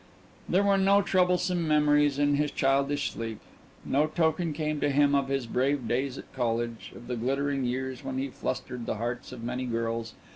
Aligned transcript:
There 0.49 0.63
were 0.63 0.79
no 0.79 1.03
troublesome 1.03 1.67
memories 1.67 2.17
in 2.17 2.33
his 2.33 2.49
childish 2.49 3.11
sleep; 3.11 3.39
no 3.85 4.07
token 4.07 4.51
came 4.51 4.79
to 4.79 4.89
him 4.89 5.13
of 5.13 5.27
his 5.27 5.45
brave 5.45 5.87
days 5.87 6.17
at 6.17 6.33
college, 6.33 6.91
of 6.95 7.05
the 7.05 7.15
glittering 7.15 7.65
years 7.65 8.03
when 8.03 8.17
he 8.17 8.29
flustered 8.29 8.87
the 8.87 8.95
hearts 8.95 9.31
of 9.31 9.43
many 9.43 9.65
girls. 9.67 10.15